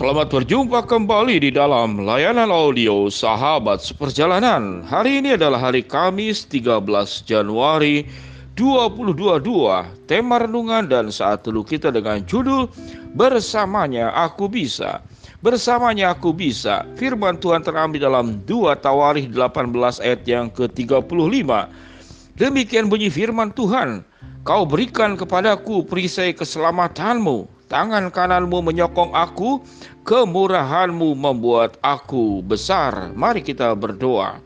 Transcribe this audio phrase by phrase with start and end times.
[0.00, 4.80] Selamat berjumpa kembali di dalam layanan audio Sahabat Seperjalanan.
[4.80, 6.88] Hari ini adalah hari Kamis 13
[7.28, 8.08] Januari
[8.56, 9.44] 2022.
[10.08, 12.72] Tema renungan dan saat dulu kita dengan judul
[13.12, 15.04] Bersamanya Aku Bisa.
[15.44, 16.88] Bersamanya aku bisa.
[16.96, 21.44] Firman Tuhan terambil dalam 2 Tawarikh 18 ayat yang ke-35.
[22.40, 24.00] Demikian bunyi firman Tuhan,
[24.48, 29.62] Kau berikan kepadaku perisai keselamatanmu Tangan kananmu menyokong aku,
[30.02, 33.14] kemurahanmu membuat aku besar.
[33.14, 34.42] Mari kita berdoa.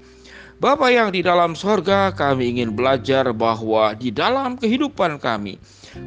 [0.61, 5.57] Bapa yang di dalam sorga, kami ingin belajar bahwa di dalam kehidupan kami,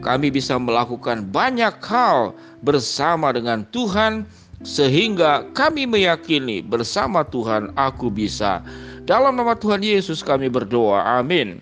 [0.06, 4.24] kami bisa melakukan banyak hal bersama dengan Tuhan,
[4.62, 8.62] sehingga kami meyakini bersama Tuhan aku bisa.
[9.10, 11.02] Dalam nama Tuhan Yesus kami berdoa.
[11.18, 11.62] Amin.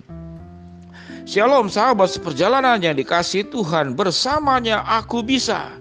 [1.26, 5.74] Shalom sahabat seperjalanan yang dikasih Tuhan bersamanya aku bisa.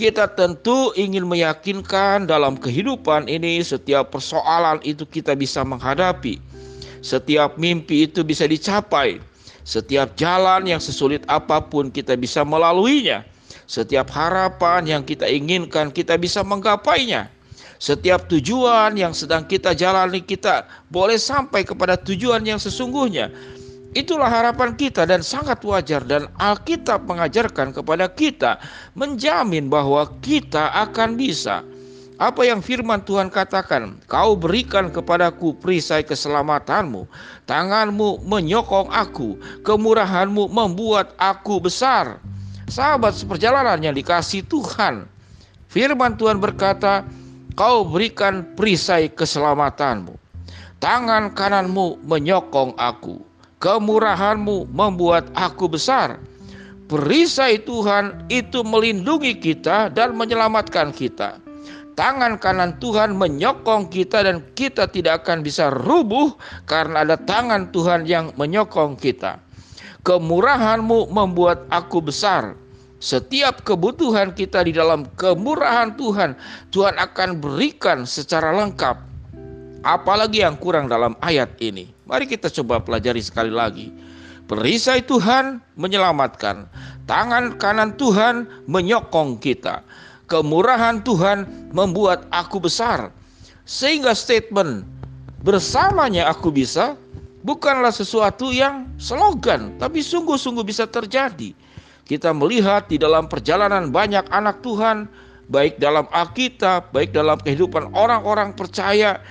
[0.00, 6.40] Kita tentu ingin meyakinkan dalam kehidupan ini setiap persoalan itu kita bisa menghadapi.
[7.04, 9.20] Setiap mimpi itu bisa dicapai.
[9.60, 13.28] Setiap jalan yang sesulit apa pun kita bisa melaluinya.
[13.68, 17.28] Setiap harapan yang kita inginkan kita bisa menggapainya.
[17.76, 23.28] Setiap tujuan yang sedang kita jalani kita boleh sampai kepada tujuan yang sesungguhnya
[23.92, 28.58] Itulah harapan kita dan sangat wajar dan Alkitab mengajarkan kepada kita
[28.98, 31.62] menjamin bahwa kita akan bisa.
[32.16, 37.04] Apa yang firman Tuhan katakan, kau berikan kepadaku perisai keselamatanmu,
[37.44, 42.16] tanganmu menyokong aku, kemurahanmu membuat aku besar.
[42.72, 45.04] Sahabat seperjalanan yang dikasih Tuhan,
[45.68, 47.04] firman Tuhan berkata,
[47.52, 50.16] kau berikan perisai keselamatanmu,
[50.80, 53.20] tangan kananmu menyokong aku,
[53.56, 56.20] Kemurahanmu membuat aku besar.
[56.86, 61.40] Perisai Tuhan itu melindungi kita dan menyelamatkan kita.
[61.96, 66.36] Tangan kanan Tuhan menyokong kita dan kita tidak akan bisa rubuh
[66.68, 69.40] karena ada tangan Tuhan yang menyokong kita.
[70.04, 72.52] Kemurahanmu membuat aku besar.
[73.00, 76.36] Setiap kebutuhan kita di dalam kemurahan Tuhan,
[76.68, 79.05] Tuhan akan berikan secara lengkap.
[79.86, 81.86] Apalagi yang kurang dalam ayat ini.
[82.10, 83.94] Mari kita coba pelajari sekali lagi.
[84.50, 86.66] Perisai Tuhan menyelamatkan,
[87.06, 89.86] tangan kanan Tuhan menyokong kita.
[90.26, 93.14] Kemurahan Tuhan membuat aku besar.
[93.62, 94.82] Sehingga statement
[95.46, 96.98] bersamanya aku bisa
[97.46, 101.54] bukanlah sesuatu yang slogan, tapi sungguh-sungguh bisa terjadi.
[102.06, 105.06] Kita melihat di dalam perjalanan banyak anak Tuhan,
[105.46, 109.22] baik dalam Alkitab, baik dalam kehidupan orang-orang percaya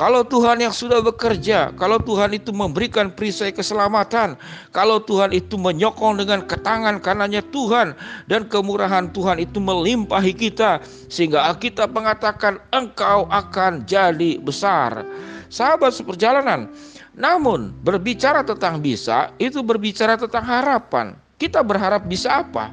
[0.00, 4.32] kalau Tuhan yang sudah bekerja, kalau Tuhan itu memberikan perisai keselamatan,
[4.72, 7.92] kalau Tuhan itu menyokong dengan ketangan kanannya Tuhan
[8.24, 10.80] dan kemurahan Tuhan itu melimpahi kita
[11.12, 15.04] sehingga Alkitab mengatakan engkau akan jadi besar.
[15.52, 16.72] Sahabat seperjalanan,
[17.12, 21.12] namun berbicara tentang bisa itu berbicara tentang harapan.
[21.36, 22.72] Kita berharap bisa apa?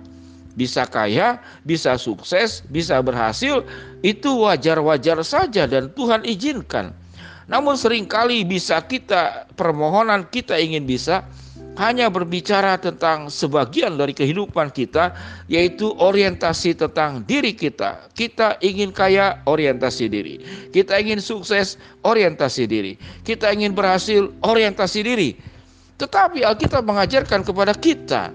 [0.55, 3.67] Bisa kaya, bisa sukses, bisa berhasil,
[3.99, 6.95] itu wajar-wajar saja dan Tuhan izinkan.
[7.47, 11.24] Namun sering kali bisa kita permohonan kita ingin bisa
[11.78, 15.13] hanya berbicara tentang sebagian dari kehidupan kita
[15.47, 18.12] yaitu orientasi tentang diri kita.
[18.12, 20.36] Kita ingin kaya, orientasi diri.
[20.74, 22.94] Kita ingin sukses, orientasi diri.
[23.24, 25.30] Kita ingin berhasil, orientasi diri.
[25.97, 28.34] Tetapi Alkitab mengajarkan kepada kita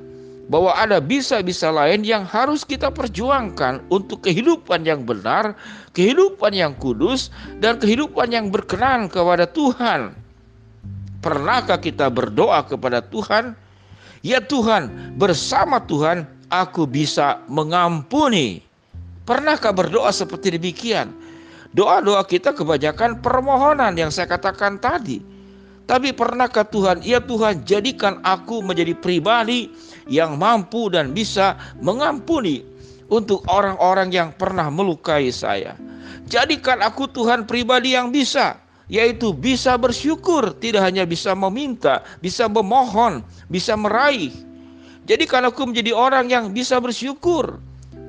[0.52, 5.56] bahwa ada bisa-bisa lain yang harus kita perjuangkan untuk kehidupan yang benar,
[5.96, 7.32] kehidupan yang kudus,
[7.64, 10.12] dan kehidupan yang berkenan kepada Tuhan.
[11.24, 13.56] Pernahkah kita berdoa kepada Tuhan?
[14.20, 18.60] Ya Tuhan, bersama Tuhan aku bisa mengampuni.
[19.24, 21.16] Pernahkah berdoa seperti demikian?
[21.72, 25.24] Doa-doa kita kebanyakan permohonan yang saya katakan tadi.
[25.86, 29.68] Tapi pernahkah Tuhan, ya Tuhan jadikan aku menjadi pribadi
[30.06, 32.62] yang mampu dan bisa mengampuni
[33.10, 35.76] untuk orang-orang yang pernah melukai saya.
[36.30, 38.56] Jadikan aku Tuhan pribadi yang bisa,
[38.88, 43.20] yaitu bisa bersyukur, tidak hanya bisa meminta, bisa memohon,
[43.52, 44.32] bisa meraih.
[45.04, 47.58] Jadikan aku menjadi orang yang bisa bersyukur.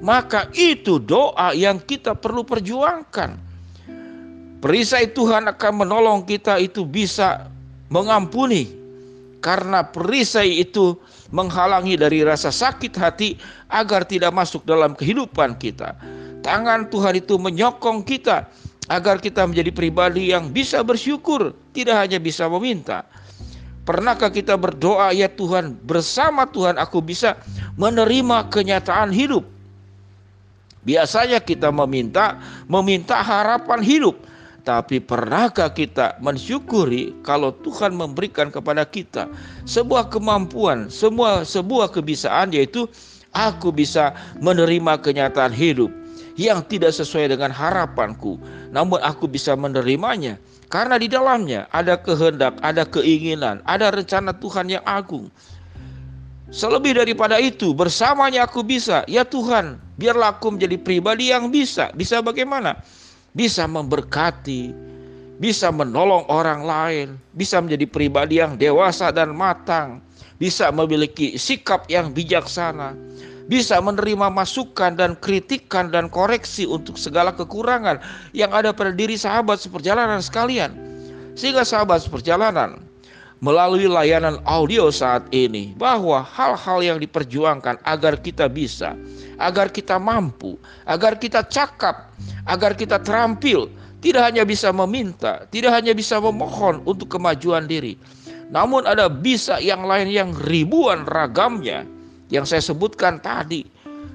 [0.04, 3.40] Maka itu doa yang kita perlu perjuangkan.
[4.60, 7.48] Perisai Tuhan akan menolong kita itu bisa
[7.94, 8.74] mengampuni
[9.38, 10.98] karena perisai itu
[11.30, 13.38] menghalangi dari rasa sakit hati
[13.70, 15.94] agar tidak masuk dalam kehidupan kita.
[16.42, 18.50] Tangan Tuhan itu menyokong kita
[18.90, 23.06] agar kita menjadi pribadi yang bisa bersyukur, tidak hanya bisa meminta.
[23.84, 27.36] Pernahkah kita berdoa, ya Tuhan, bersama Tuhan aku bisa
[27.76, 29.44] menerima kenyataan hidup.
[30.84, 34.20] Biasanya kita meminta meminta harapan hidup,
[34.64, 39.28] tapi pernahkah kita mensyukuri kalau Tuhan memberikan kepada kita
[39.68, 42.88] sebuah kemampuan, semua sebuah kebisaan yaitu
[43.36, 45.92] aku bisa menerima kenyataan hidup
[46.40, 48.40] yang tidak sesuai dengan harapanku,
[48.74, 50.40] namun aku bisa menerimanya
[50.74, 55.30] karena di dalamnya ada kehendak, ada keinginan, ada rencana Tuhan yang agung.
[56.54, 59.02] Selebih daripada itu, bersamanya aku bisa.
[59.10, 61.90] Ya Tuhan, biarlah aku menjadi pribadi yang bisa.
[61.98, 62.78] Bisa bagaimana?
[63.34, 64.70] Bisa memberkati,
[65.42, 70.00] bisa menolong orang lain, bisa menjadi pribadi yang dewasa dan matang,
[70.38, 72.94] bisa memiliki sikap yang bijaksana,
[73.50, 77.98] bisa menerima masukan dan kritikan dan koreksi untuk segala kekurangan
[78.38, 80.72] yang ada pada diri sahabat seperjalanan sekalian.
[81.34, 82.78] Sehingga sahabat seperjalanan
[83.44, 88.96] melalui layanan audio saat ini bahwa hal-hal yang diperjuangkan agar kita bisa,
[89.38, 92.12] agar kita mampu, agar kita cakap,
[92.46, 93.70] agar kita terampil,
[94.04, 97.96] tidak hanya bisa meminta, tidak hanya bisa memohon untuk kemajuan diri,
[98.52, 101.88] namun ada bisa yang lain yang ribuan ragamnya
[102.30, 103.66] yang saya sebutkan tadi.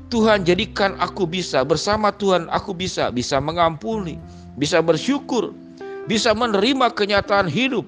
[0.09, 4.17] Tuhan jadikan aku bisa bersama Tuhan aku bisa bisa mengampuni,
[4.57, 5.53] bisa bersyukur,
[6.09, 7.85] bisa menerima kenyataan hidup,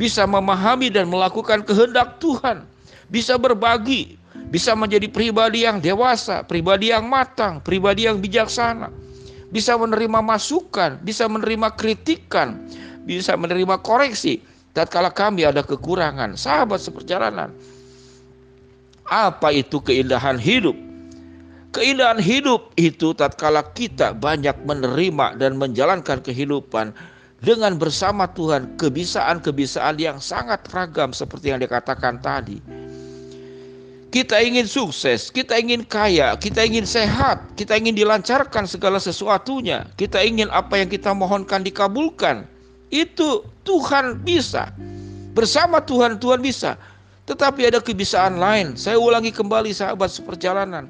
[0.00, 2.64] bisa memahami dan melakukan kehendak Tuhan,
[3.12, 4.16] bisa berbagi,
[4.50, 8.90] bisa menjadi pribadi yang dewasa, pribadi yang matang, pribadi yang bijaksana,
[9.50, 12.62] bisa menerima masukan, bisa menerima kritikan,
[13.06, 14.42] bisa menerima koreksi.
[14.74, 17.54] Tatkala kami ada kekurangan, sahabat seperjalanan.
[19.06, 20.74] Apa itu keindahan hidup?
[21.74, 26.94] Keindahan hidup itu tatkala kita banyak menerima dan menjalankan kehidupan
[27.42, 32.83] dengan bersama Tuhan kebisaan-kebisaan yang sangat ragam seperti yang dikatakan tadi.
[34.14, 39.90] Kita ingin sukses, kita ingin kaya, kita ingin sehat, kita ingin dilancarkan segala sesuatunya.
[39.98, 42.46] Kita ingin apa yang kita mohonkan dikabulkan.
[42.94, 44.70] Itu Tuhan bisa.
[45.34, 46.78] Bersama Tuhan, Tuhan bisa.
[47.26, 48.78] Tetapi ada kebisaan lain.
[48.78, 50.86] Saya ulangi kembali sahabat seperjalanan.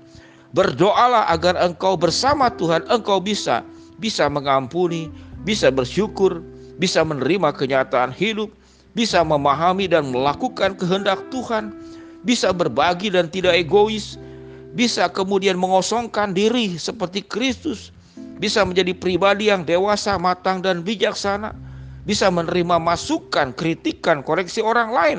[0.53, 3.65] Berdoalah agar engkau bersama Tuhan, engkau bisa.
[3.97, 5.09] Bisa mengampuni,
[5.49, 6.45] bisa bersyukur,
[6.77, 8.53] bisa menerima kenyataan hidup,
[8.93, 11.73] bisa memahami dan melakukan kehendak Tuhan,
[12.25, 14.17] bisa berbagi dan tidak egois,
[14.75, 17.95] bisa kemudian mengosongkan diri seperti Kristus,
[18.41, 21.55] bisa menjadi pribadi yang dewasa, matang, dan bijaksana,
[22.09, 25.19] bisa menerima masukan, kritikan, koreksi orang lain.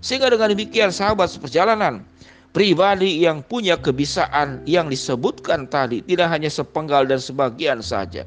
[0.00, 2.02] Sehingga dengan demikian sahabat seperjalanan,
[2.56, 8.24] pribadi yang punya kebisaan yang disebutkan tadi tidak hanya sepenggal dan sebagian saja,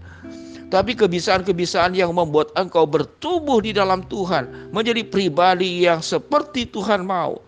[0.69, 7.41] tapi kebisaan-kebisaan yang membuat engkau bertumbuh di dalam Tuhan, menjadi pribadi yang seperti Tuhan mau,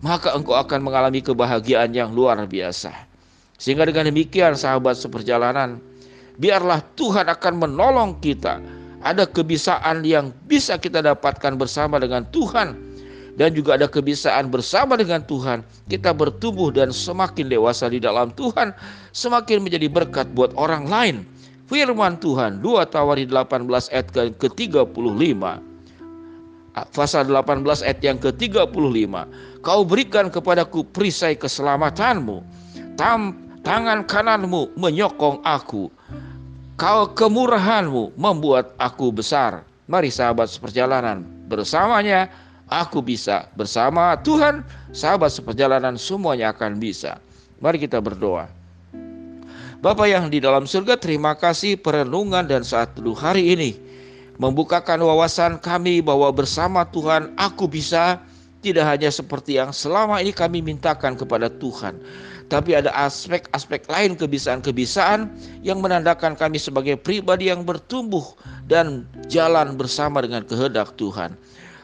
[0.00, 2.94] maka engkau akan mengalami kebahagiaan yang luar biasa.
[3.58, 5.82] Sehingga dengan demikian sahabat seperjalanan,
[6.38, 8.62] biarlah Tuhan akan menolong kita.
[9.02, 12.88] Ada kebisaan yang bisa kita dapatkan bersama dengan Tuhan.
[13.38, 18.74] Dan juga ada kebisaan bersama dengan Tuhan, kita bertumbuh dan semakin dewasa di dalam Tuhan,
[19.14, 21.16] semakin menjadi berkat buat orang lain.
[21.70, 25.67] Firman Tuhan 2 Tawari 18 ayat ke-35
[26.92, 29.14] pasal 18 ayat yang ke-35
[29.62, 32.42] kau berikan kepadaku perisai keselamatanmu.
[32.98, 35.90] Tam, tangan kananmu menyokong aku.
[36.78, 39.66] Kau kemurahanmu membuat aku besar.
[39.90, 42.30] Mari sahabat seperjalanan bersamanya
[42.70, 44.62] aku bisa bersama Tuhan.
[44.94, 47.18] Sahabat seperjalanan semuanya akan bisa.
[47.58, 48.46] Mari kita berdoa.
[49.78, 53.87] Bapa yang di dalam surga, terima kasih perenungan dan saat teduh hari ini
[54.38, 58.22] membukakan wawasan kami bahwa bersama Tuhan aku bisa
[58.62, 61.98] tidak hanya seperti yang selama ini kami mintakan kepada Tuhan,
[62.50, 65.30] tapi ada aspek-aspek lain kebisaan-kebisaan
[65.62, 68.34] yang menandakan kami sebagai pribadi yang bertumbuh
[68.66, 71.38] dan jalan bersama dengan kehendak Tuhan.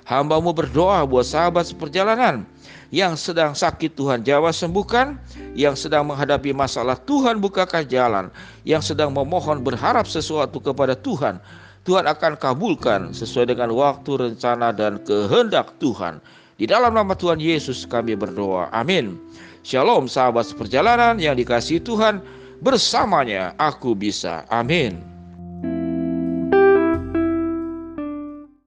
[0.04, 2.44] Hambamu berdoa buat sahabat seperjalanan
[2.92, 5.16] yang sedang sakit Tuhan jawab sembuhkan,
[5.56, 8.28] yang sedang menghadapi masalah Tuhan bukakan jalan,
[8.66, 11.40] yang sedang memohon berharap sesuatu kepada Tuhan,
[11.84, 16.16] Tuhan akan kabulkan sesuai dengan waktu, rencana, dan kehendak Tuhan.
[16.56, 18.72] Di dalam nama Tuhan Yesus kami berdoa.
[18.72, 19.20] Amin.
[19.60, 22.24] Shalom sahabat seperjalanan yang dikasih Tuhan.
[22.64, 24.48] Bersamanya aku bisa.
[24.48, 25.13] Amin.